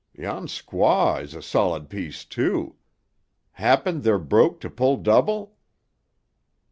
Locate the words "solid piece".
1.43-2.25